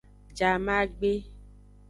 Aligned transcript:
Jamagbe. 0.37 1.11